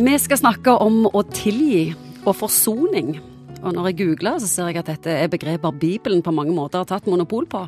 Vi 0.00 0.12
skal 0.16 0.38
snakke 0.40 0.72
om 0.80 1.02
å 1.12 1.20
tilgi 1.28 1.90
og 2.22 2.32
forsoning. 2.38 3.18
Og 3.60 3.74
når 3.76 3.90
jeg 3.90 3.96
googler, 3.98 4.38
så 4.40 4.46
ser 4.48 4.70
jeg 4.70 4.78
at 4.80 4.88
dette 4.88 5.12
er 5.12 5.28
begreper 5.28 5.74
Bibelen 5.76 6.22
på 6.24 6.32
mange 6.32 6.54
måter 6.56 6.80
har 6.80 6.88
tatt 6.88 7.08
monopol 7.10 7.44
på. 7.50 7.66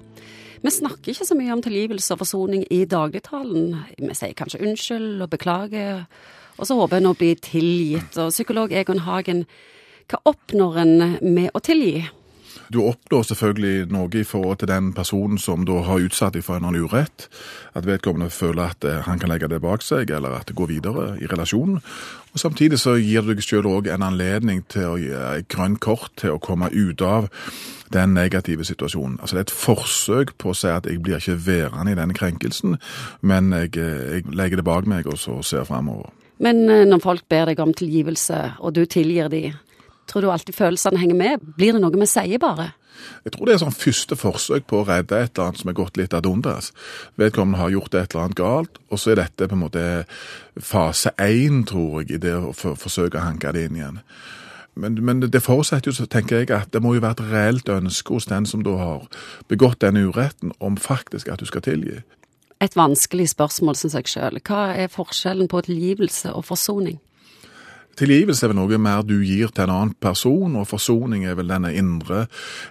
Vi 0.62 0.72
snakker 0.72 1.12
ikke 1.12 1.26
så 1.28 1.36
mye 1.36 1.52
om 1.52 1.60
tilgivelse 1.60 2.14
og 2.14 2.22
forsoning 2.22 2.64
i 2.72 2.86
dagligtalen. 2.88 3.74
Vi 3.98 4.16
sier 4.16 4.32
kanskje 4.38 4.62
unnskyld 4.64 5.26
og 5.26 5.28
beklager, 5.34 6.06
og 6.56 6.70
så 6.70 6.78
håper 6.78 7.02
en 7.02 7.10
å 7.10 7.14
bli 7.20 7.34
tilgitt. 7.36 8.16
Og 8.16 8.32
psykolog 8.32 8.72
Egon 8.72 9.04
Hagen, 9.04 9.44
hva 10.08 10.24
oppnår 10.32 10.82
en 10.86 10.98
med 11.20 11.52
å 11.52 11.60
tilgi? 11.60 12.06
Du 12.72 12.80
oppnår 12.86 13.26
selvfølgelig 13.28 13.90
noe 13.92 14.08
i 14.16 14.24
forhold 14.24 14.62
til 14.62 14.70
den 14.70 14.92
personen 14.96 15.38
som 15.38 15.66
da 15.68 15.82
har 15.84 16.04
utsatt 16.06 16.36
deg 16.36 16.44
for 16.46 16.56
en 16.56 16.78
urett. 16.78 17.28
At 17.76 17.86
vedkommende 17.86 18.30
føler 18.32 18.72
at 18.72 18.86
eh, 18.88 19.02
han 19.06 19.20
kan 19.20 19.32
legge 19.32 19.50
det 19.52 19.60
bak 19.60 19.84
seg, 19.84 20.10
eller 20.10 20.38
at 20.38 20.48
det 20.48 20.56
går 20.56 20.70
videre 20.70 21.06
i 21.20 21.28
relasjonen. 21.28 21.82
Og 22.32 22.40
Samtidig 22.40 22.78
så 22.80 22.96
gir 22.96 23.26
du 23.26 23.34
deg 23.34 23.44
selv 23.44 23.68
òg 23.68 23.90
en 23.92 24.06
anledning 24.06 24.64
til 24.72 24.88
å 24.88 24.96
gi 25.00 25.12
et 25.12 25.48
grønt 25.52 25.82
kort 25.84 26.14
til 26.16 26.36
å 26.36 26.40
komme 26.40 26.70
ut 26.72 27.04
av 27.04 27.28
den 27.92 28.14
negative 28.16 28.64
situasjonen. 28.64 29.18
Altså 29.20 29.36
Det 29.36 29.42
er 29.42 29.48
et 29.50 29.58
forsøk 29.66 30.32
på 30.38 30.52
å 30.52 30.56
si 30.56 30.70
at 30.72 30.88
jeg 30.88 31.02
blir 31.04 31.20
ikke 31.20 31.36
værende 31.46 31.92
i 31.92 31.98
denne 31.98 32.16
krenkelsen, 32.16 32.78
men 33.20 33.52
jeg, 33.52 33.76
eh, 33.76 34.16
jeg 34.16 34.32
legger 34.32 34.62
det 34.62 34.68
bak 34.68 34.88
meg 34.88 35.06
og 35.06 35.20
så 35.20 35.42
ser 35.42 35.68
framover. 35.68 36.08
Men 36.42 36.64
eh, 36.70 36.86
når 36.88 37.02
folk 37.04 37.28
ber 37.28 37.52
deg 37.52 37.60
om 37.60 37.74
tilgivelse, 37.74 38.40
og 38.60 38.74
du 38.74 38.84
tilgir 38.86 39.28
de, 39.28 39.52
Tror 40.10 40.24
du 40.24 40.30
alltid 40.32 40.56
følelsene 40.56 41.00
henger 41.00 41.18
med? 41.18 41.44
Blir 41.56 41.76
det 41.76 41.82
noe 41.82 41.98
vi 41.98 42.08
sier 42.10 42.42
bare? 42.42 42.72
Jeg 43.24 43.34
tror 43.34 43.48
det 43.48 43.54
er 43.54 43.62
sånn 43.62 43.74
første 43.74 44.18
forsøk 44.18 44.66
på 44.70 44.82
å 44.82 44.86
redde 44.86 45.16
et 45.16 45.32
eller 45.32 45.48
annet 45.48 45.62
som 45.62 45.70
er 45.72 45.78
gått 45.78 45.98
litt 45.98 46.14
ad 46.14 46.28
undas. 46.28 46.70
Vedkommende 47.20 47.62
har 47.62 47.72
gjort 47.72 47.94
et 47.94 48.12
eller 48.12 48.26
annet 48.26 48.38
galt, 48.38 48.78
og 48.90 49.00
så 49.00 49.12
er 49.12 49.22
dette 49.22 49.48
på 49.48 49.56
en 49.56 49.62
måte 49.64 49.84
fase 50.60 51.14
én, 51.22 51.62
tror 51.68 52.02
jeg, 52.02 52.16
i 52.16 52.22
det 52.22 52.34
å 52.36 52.52
for, 52.56 52.78
forsøke 52.78 53.18
å 53.18 53.26
hanke 53.26 53.54
det 53.54 53.66
inn 53.68 53.78
igjen. 53.80 54.00
Men, 54.74 54.96
men, 55.04 55.20
det 55.20 55.42
forutsetter 55.44 55.92
jo, 55.92 56.06
tenker 56.08 56.42
jeg, 56.42 56.50
at 56.56 56.72
det 56.72 56.80
må 56.80 56.94
jo 56.96 57.02
være 57.04 57.18
et 57.18 57.32
reelt 57.32 57.68
ønske 57.68 58.14
hos 58.14 58.28
den 58.30 58.48
som 58.48 58.62
da 58.64 58.78
har 58.80 59.06
begått 59.52 59.82
denne 59.84 60.06
uretten, 60.08 60.54
om 60.64 60.78
faktisk 60.80 61.28
at 61.28 61.42
du 61.42 61.48
skal 61.48 61.64
tilgi. 61.66 62.00
Et 62.62 62.76
vanskelig 62.78 63.32
spørsmål, 63.32 63.76
syns 63.76 63.98
jeg 63.98 64.12
sjøl. 64.14 64.38
Hva 64.46 64.70
er 64.78 64.92
forskjellen 64.92 65.50
på 65.50 65.64
tilgivelse 65.66 66.32
og 66.32 66.46
forsoning? 66.48 67.00
Tilgivelse 67.98 68.46
er 68.46 68.52
vel 68.52 68.56
noe 68.56 68.78
mer 68.80 69.02
du 69.04 69.18
gir 69.20 69.52
til 69.52 69.66
en 69.66 69.74
annen 69.74 69.94
person, 70.00 70.56
og 70.56 70.68
forsoning 70.70 71.26
er 71.28 71.36
vel 71.36 71.50
denne 71.52 71.74
indre 71.76 72.24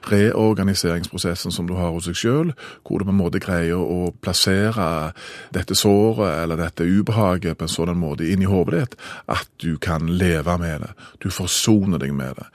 reorganiseringsprosessen 0.09 1.53
som 1.53 1.69
du 1.69 1.75
har 1.77 1.93
hos 1.93 2.09
deg 2.09 2.17
sjøl, 2.17 2.53
hvor 2.81 2.99
du 3.01 3.07
på 3.07 3.13
en 3.13 3.19
måte 3.19 3.41
greier 3.43 3.77
å 3.81 4.11
plassere 4.23 5.13
dette 5.53 5.77
såret 5.77 6.41
eller 6.41 6.59
dette 6.61 6.87
ubehaget 6.87 7.57
på 7.57 7.67
en 7.67 7.75
sånn 7.75 7.97
måte 8.01 8.27
inn 8.27 8.41
i 8.41 8.49
hodet 8.49 8.79
ditt 8.79 8.99
at 9.29 9.49
du 9.61 9.75
kan 9.81 10.09
leve 10.09 10.57
med 10.61 10.87
det. 10.87 10.93
Du 11.21 11.29
forsoner 11.33 12.01
deg 12.01 12.15
med 12.17 12.39
det 12.39 12.49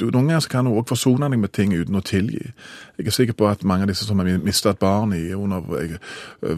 du, 0.00 0.08
noen 0.10 0.28
ganger 0.28 0.46
kan 0.50 0.66
du 0.66 0.72
òg 0.74 0.88
forsone 0.90 1.28
deg 1.30 1.40
med 1.40 1.52
ting 1.54 1.74
uten 1.74 1.98
å 1.98 2.02
tilgi. 2.04 2.42
Jeg 2.98 3.06
er 3.06 3.14
sikker 3.14 3.36
på 3.38 3.46
at 3.50 3.62
mange 3.66 3.86
av 3.86 3.92
disse 3.92 4.06
som 4.08 4.18
har 4.20 4.30
mista 4.42 4.72
et 4.74 4.80
barn 4.82 5.14
i 5.16 5.22
under 5.36 5.62
eh, 5.78 5.94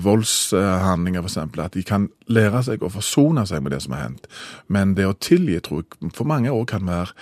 voldshandlinger 0.05 1.25
f.eks., 1.25 1.39
at 1.65 1.77
de 1.77 1.85
kan 1.87 2.09
lære 2.33 2.63
seg 2.67 2.85
å 2.85 2.93
forsone 2.93 3.47
seg 3.49 3.65
med 3.65 3.77
det 3.77 3.83
som 3.85 3.97
har 3.97 4.07
hendt. 4.07 4.31
Men 4.73 4.97
det 4.97 5.09
å 5.09 5.17
tilgi 5.19 5.61
tror 5.65 5.85
jeg 5.85 6.15
for 6.17 6.29
mange 6.29 6.55
òg 6.55 6.65
kan 6.73 6.89
være, 6.89 7.13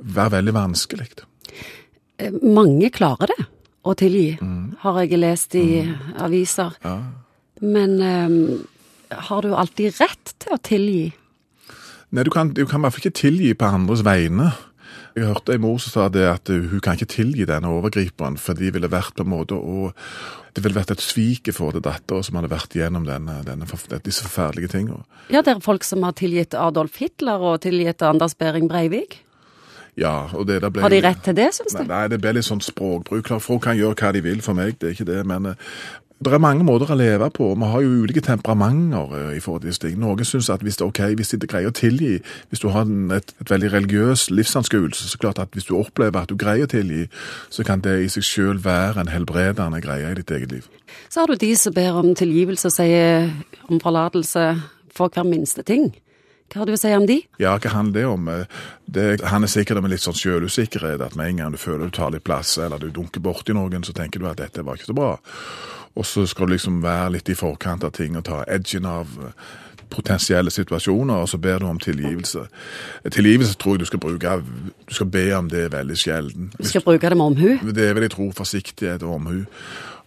være, 0.00 0.34
veldig 0.38 0.56
vanskelig. 0.56 1.10
Eh, 2.18 2.40
mange 2.42 2.92
klarer 2.94 3.34
det, 3.34 3.48
å 3.88 3.94
tilgi, 3.96 4.34
mm. 4.40 4.80
har 4.82 5.02
jeg 5.04 5.20
lest 5.20 5.54
i 5.56 5.68
mm. 5.86 5.94
aviser. 6.24 6.74
Ja. 6.84 6.98
Men 7.64 7.96
um, 8.02 8.40
har 9.28 9.42
du 9.42 9.54
alltid 9.56 9.96
rett 10.00 10.34
til 10.38 10.54
å 10.54 10.60
tilgi? 10.62 11.06
Nei, 12.08 12.24
du 12.24 12.32
kan, 12.32 12.52
du 12.56 12.64
kan 12.64 12.80
i 12.80 12.86
hvert 12.86 12.96
fall 12.96 13.04
ikke 13.04 13.20
tilgi 13.20 13.52
på 13.58 13.68
andres 13.68 14.04
vegne. 14.06 14.50
Jeg 15.18 15.26
hørte 15.26 15.56
en 15.56 15.64
mor 15.64 15.78
som 15.82 15.94
sa 15.94 16.08
det 16.12 16.26
at 16.30 16.50
hun 16.50 16.82
kan 16.84 16.94
ikke 16.94 17.10
tilgi 17.10 17.46
denne 17.48 17.70
overgriperen, 17.74 18.38
for 18.38 18.58
de 18.58 18.70
ville 18.74 18.90
vært 18.90 19.16
på 19.18 19.26
en 19.26 19.32
måte 19.32 19.58
og 19.58 19.96
det 20.54 20.64
ville 20.64 20.78
vært 20.78 20.90
et 20.94 21.02
svik 21.02 21.50
for 21.54 21.74
til 21.74 21.82
dattera 21.84 22.24
som 22.26 22.38
hadde 22.38 22.50
vært 22.50 22.74
gjennom 22.74 23.04
denne, 23.06 23.40
denne, 23.46 23.66
disse 24.02 24.26
forferdelige 24.26 24.72
tingene. 24.72 25.04
Ja, 25.30 25.42
det 25.42 25.54
er 25.54 25.62
folk 25.62 25.86
som 25.86 26.02
har 26.06 26.16
tilgitt 26.18 26.56
Adolf 26.58 26.98
Hitler 26.98 27.42
og 27.42 27.60
tilgitt 27.62 28.02
Anders 28.02 28.34
Behring 28.38 28.66
Breivik? 28.70 29.20
Ja, 29.98 30.28
og 30.34 30.46
det 30.46 30.60
der 30.62 30.70
ble... 30.70 30.82
Har 30.82 30.94
de 30.94 31.00
rett 31.02 31.22
til 31.26 31.34
det, 31.38 31.48
syns 31.56 31.74
du? 31.74 31.82
Nei, 31.86 32.04
det 32.10 32.20
ble 32.22 32.36
litt 32.36 32.46
sånn 32.46 32.62
språkbruk. 32.62 33.32
Folk 33.42 33.64
kan 33.66 33.78
gjøre 33.78 33.98
hva 33.98 34.12
de 34.14 34.22
vil 34.22 34.42
for 34.42 34.58
meg, 34.58 34.76
det 34.78 34.90
er 34.90 34.94
ikke 34.94 35.08
det. 35.08 35.22
Men 35.26 35.50
det 36.18 36.32
er 36.34 36.40
mange 36.42 36.64
måter 36.66 36.90
å 36.90 36.96
leve 36.98 37.28
på. 37.30 37.52
Vi 37.54 37.66
har 37.70 37.82
jo 37.84 37.90
ulike 38.02 38.22
temperamenter 38.26 39.12
eh, 39.14 39.36
i 39.36 39.42
forhold 39.42 39.62
til 39.62 39.70
disse 39.70 39.84
ting. 39.84 39.98
Noen 40.02 40.26
syns 40.26 40.48
at 40.50 40.64
hvis 40.66 40.80
det 40.80 40.82
er 40.82 40.90
ok, 40.90 41.02
hvis 41.20 41.30
de 41.30 41.46
greier 41.46 41.70
å 41.70 41.76
tilgi, 41.76 42.16
hvis 42.50 42.62
du 42.64 42.66
har 42.74 42.88
et, 43.14 43.30
et, 43.38 43.50
veldig 43.50 43.70
religiøs 43.76 44.26
livsanskuelse, 44.34 45.06
så 45.12 45.20
klart 45.22 45.38
at 45.38 45.54
hvis 45.54 45.68
du 45.68 45.76
opplever 45.78 46.18
at 46.24 46.32
du 46.32 46.34
greier 46.40 46.66
å 46.66 46.72
tilgi, 46.72 47.06
så 47.54 47.62
kan 47.66 47.84
det 47.84 47.94
i 48.02 48.10
seg 48.10 48.26
sjøl 48.26 48.58
være 48.64 49.04
en 49.04 49.12
helbredende 49.14 49.78
greie 49.84 50.10
i 50.10 50.18
ditt 50.18 50.34
eget 50.34 50.56
liv. 50.56 50.66
Så 51.06 51.22
har 51.22 51.30
du 51.30 51.38
de 51.38 51.52
som 51.56 51.76
ber 51.76 52.02
om 52.02 52.10
tilgivelse 52.18 52.66
og 52.66 52.74
sier 52.74 53.30
om 53.70 53.78
forlatelse 53.78 54.50
for 54.98 55.14
hver 55.14 55.28
minste 55.28 55.62
ting. 55.62 55.92
Hva 56.48 56.62
har 56.62 56.68
du 56.68 56.74
å 56.74 56.80
si 56.80 56.90
om 56.96 57.04
de? 57.06 57.20
Ja, 57.38 57.54
hva 57.60 57.70
handler 57.76 57.94
det 58.00 58.06
om? 58.08 58.28
Det 58.88 59.08
handler 59.20 59.50
sikkert 59.52 59.78
om 59.78 59.86
en 59.86 59.92
litt 59.92 60.02
sånn 60.02 60.16
sjølusikkerhet. 60.16 61.02
At 61.04 61.16
med 61.18 61.34
en 61.34 61.42
gang 61.42 61.54
du 61.54 61.60
føler 61.60 61.90
du 61.90 61.94
tar 61.94 62.14
litt 62.14 62.24
plass, 62.26 62.56
eller 62.58 62.80
du 62.80 62.88
dunker 62.90 63.22
borti 63.22 63.54
noen, 63.54 63.84
så 63.84 63.94
tenker 63.94 64.18
du 64.22 64.30
at 64.30 64.40
dette 64.40 64.64
var 64.64 64.80
ikke 64.80 64.88
så 64.88 64.96
bra. 64.96 65.12
Og 65.98 66.06
så 66.06 66.26
skal 66.30 66.46
du 66.46 66.54
liksom 66.54 66.82
være 66.82 67.16
litt 67.16 67.28
i 67.32 67.38
forkant 67.38 67.84
av 67.84 67.94
ting 67.96 68.16
og 68.18 68.26
ta 68.28 68.44
edgen 68.46 68.86
av 68.86 69.10
eh, 69.18 69.48
potensielle 69.90 70.52
situasjoner, 70.52 71.14
og 71.14 71.28
så 71.28 71.38
ber 71.42 71.58
du 71.58 71.66
om 71.66 71.78
tilgivelse. 71.80 72.44
Tilgivelse 73.10 73.56
tror 73.58 73.76
jeg 73.76 73.80
du 73.80 73.88
skal 73.88 74.02
bruke 74.02 74.38
Du 74.88 74.94
skal 74.94 75.06
be 75.06 75.24
om 75.36 75.50
det 75.50 75.72
veldig 75.72 75.96
sjelden. 75.96 76.52
Du 76.58 76.68
skal 76.68 76.84
bruke 76.84 77.08
det 77.08 77.16
med 77.16 77.26
omhu? 77.26 77.72
Det 77.74 77.94
vil 77.94 78.02
jeg 78.02 78.10
tro. 78.10 78.30
Forsiktighet 78.36 79.02
og 79.02 79.14
omhu. 79.14 79.44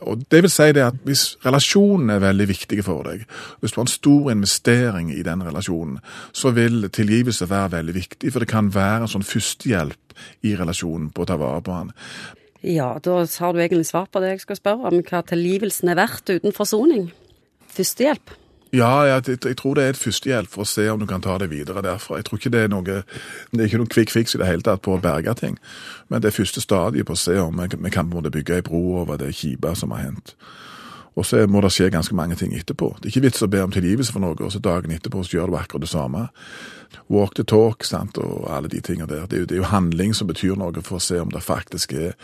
Og 0.01 0.24
det 0.31 0.41
vil 0.44 0.50
si 0.50 0.72
det 0.74 0.81
at 0.81 0.94
Hvis 1.03 1.38
relasjonen 1.46 2.09
er 2.09 2.19
veldig 2.19 2.47
viktig 2.47 2.84
for 2.84 3.03
deg, 3.03 3.25
hvis 3.59 3.72
du 3.72 3.80
har 3.80 3.85
en 3.85 3.88
stor 3.88 4.31
investering 4.31 5.12
i 5.13 5.24
den 5.24 5.44
relasjonen, 5.46 6.00
så 6.34 6.51
vil 6.51 6.90
tilgivelse 6.90 7.50
være 7.50 7.72
veldig 7.72 7.96
viktig. 7.96 8.31
For 8.31 8.40
det 8.40 8.50
kan 8.50 8.74
være 8.74 9.01
en 9.01 9.12
sånn 9.12 9.25
førstehjelp 9.25 10.16
i 10.44 10.56
relasjonen 10.56 11.09
på 11.09 11.22
å 11.24 11.30
ta 11.30 11.38
vare 11.38 11.62
på 11.62 11.78
den. 11.78 11.94
Ja, 12.62 12.94
da 13.02 13.24
har 13.26 13.54
du 13.54 13.60
egentlig 13.60 13.88
svar 13.90 14.06
på 14.12 14.22
det 14.22 14.36
jeg 14.36 14.44
skal 14.44 14.60
spørre 14.60 14.92
om, 14.92 15.02
hva 15.08 15.24
tilgivelsen 15.26 15.90
er 15.90 15.98
verdt 15.98 16.30
uten 16.30 16.54
forsoning. 16.54 17.10
Førstehjelp. 17.72 18.38
Ja, 18.72 19.04
jeg, 19.04 19.38
jeg, 19.44 19.58
tror 19.60 19.76
det 19.76 19.84
er 19.84 19.90
et 19.92 20.00
førstehjelp 20.00 20.48
for 20.48 20.64
å 20.64 20.70
se 20.70 20.86
om 20.88 21.02
du 21.02 21.08
kan 21.10 21.24
ta 21.24 21.36
det 21.42 21.50
videre 21.52 21.82
derfra. 21.84 22.22
Jeg 22.22 22.30
tror 22.30 22.40
ikke 22.40 22.54
det 22.54 22.62
er 22.64 22.70
noe 22.72 22.86
det 22.86 23.02
er 23.58 23.66
ikke 23.66 23.82
noen 23.82 23.92
quick 23.92 24.14
fix 24.14 24.36
i 24.36 24.40
det 24.40 24.48
hele 24.48 24.64
tatt 24.64 24.84
på 24.86 24.96
å 24.96 25.02
berge 25.04 25.34
ting. 25.42 25.58
Men 26.08 26.24
det 26.24 26.32
er 26.32 26.38
første 26.38 26.64
stadiet 26.64 27.10
på 27.10 27.18
å 27.18 27.20
se 27.20 27.36
om 27.42 27.60
vi, 27.60 27.92
kan 27.92 28.08
bygge 28.08 28.62
ei 28.62 28.64
bro 28.64 29.02
over 29.02 29.20
det 29.20 29.34
kjipe 29.36 29.74
som 29.76 29.92
har 29.92 30.06
hendt. 30.06 30.38
Og 31.20 31.26
så 31.28 31.42
må 31.48 31.60
det 31.64 31.74
skje 31.76 31.90
ganske 31.92 32.16
mange 32.16 32.38
ting 32.40 32.54
etterpå. 32.56 32.94
Det 33.00 33.10
er 33.10 33.12
ikke 33.12 33.26
vits 33.26 33.44
å 33.44 33.50
be 33.52 33.60
om 33.64 33.74
tilgivelse 33.74 34.14
for 34.16 34.24
noe, 34.24 34.38
og 34.40 34.54
så 34.54 34.62
dagen 34.64 34.94
etterpå 34.96 35.26
så 35.26 35.38
gjør 35.38 35.52
du 35.52 35.58
akkurat 35.60 35.84
det 35.84 35.92
samme. 35.92 36.28
Walk 37.12 37.36
the 37.36 37.44
talk 37.48 37.84
sant, 37.88 38.18
og 38.18 38.48
alle 38.52 38.72
de 38.72 38.80
tingene 38.80 39.10
der. 39.10 39.28
Det 39.28 39.36
er, 39.36 39.44
jo, 39.44 39.50
det 39.50 39.58
er, 39.58 39.62
jo, 39.64 39.70
handling 39.74 40.16
som 40.16 40.30
betyr 40.32 40.56
noe 40.60 40.84
for 40.86 41.00
å 41.00 41.04
se 41.04 41.20
om 41.20 41.32
det 41.32 41.44
faktisk 41.44 41.94
er 42.00 42.16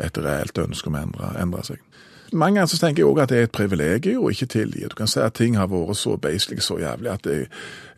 et 0.00 0.16
reelt 0.16 0.56
ønske 0.58 0.88
om 0.88 0.96
å 0.96 1.04
endre, 1.04 1.34
endre 1.40 1.66
seg. 1.68 1.84
Mange 2.32 2.60
ganger 2.60 2.70
så 2.70 2.78
tenker 2.78 3.02
jeg 3.02 3.10
òg 3.10 3.18
at 3.24 3.32
det 3.32 3.38
er 3.38 3.48
et 3.48 3.54
privilegium 3.54 4.24
å 4.24 4.30
ikke 4.30 4.46
tilgi. 4.52 4.84
Du 4.86 4.94
kan 4.96 5.08
si 5.10 5.18
at 5.18 5.34
ting 5.34 5.56
har 5.58 5.66
vært 5.68 5.98
så 5.98 6.14
basically 6.14 6.62
så 6.62 6.76
jævlig 6.78 7.10
at 7.10 7.26
jeg, 7.26 7.48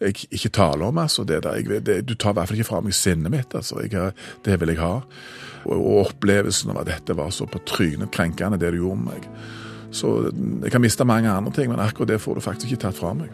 jeg 0.01 0.29
ikke 0.33 0.55
taler 0.57 0.87
om 0.89 1.01
altså, 1.03 1.27
det 1.29 1.43
der. 1.45 1.59
Jeg, 1.61 1.83
det, 1.85 1.99
du 2.09 2.15
tar 2.17 2.33
i 2.33 2.39
hvert 2.41 2.49
fall 2.49 2.59
ikke 2.59 2.71
fra 2.71 2.81
meg 2.83 2.97
sinnet 2.97 3.35
mitt. 3.35 3.53
altså. 3.55 3.83
Jeg, 3.85 4.15
det 4.47 4.57
vil 4.61 4.73
jeg 4.73 4.81
ha. 4.81 4.95
Og, 5.67 5.75
og 5.77 5.99
opplevelsen 6.07 6.73
av 6.73 6.81
at 6.81 6.89
dette 6.89 7.17
var 7.19 7.29
så 7.35 7.45
på 7.47 7.61
trynet 7.69 8.11
krenkende, 8.15 8.59
det 8.59 8.73
du 8.73 8.81
gjorde 8.81 9.03
med 9.05 9.13
meg. 9.13 9.29
Så 9.93 10.33
jeg 10.63 10.73
kan 10.73 10.81
miste 10.81 11.05
mange 11.05 11.31
andre 11.31 11.53
ting, 11.53 11.71
men 11.71 11.81
akkurat 11.81 12.15
det 12.15 12.21
får 12.21 12.35
du 12.35 12.45
faktisk 12.45 12.73
ikke 12.73 12.87
tatt 12.89 12.99
fra 12.99 13.13
meg. 13.17 13.29